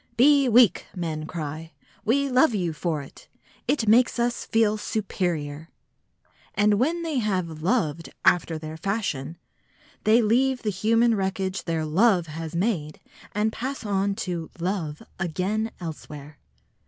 "Be 0.17 0.49
weak!" 0.49 0.87
men 0.95 1.27
cry; 1.27 1.73
"we 2.03 2.27
love 2.27 2.55
you 2.55 2.73
for 2.73 3.03
it. 3.03 3.27
It 3.67 3.87
makes 3.87 4.17
us 4.17 4.45
feel 4.45 4.75
superior!" 4.77 5.69
And 6.55 6.79
when 6.79 7.03
they 7.03 7.19
have 7.19 7.61
"loved" 7.61 8.09
after 8.25 8.57
their 8.57 8.77
fashion, 8.77 9.37
they 10.03 10.19
leave 10.23 10.63
the 10.63 10.71
human 10.71 11.13
wreckage 11.13 11.65
their 11.65 11.85
"love" 11.85 12.25
has 12.25 12.55
made 12.55 12.99
and 13.33 13.53
pass 13.53 13.85
on 13.85 14.15
to 14.25 14.49
"love" 14.59 15.03
again 15.19 15.69
elsewhere. 15.79 16.39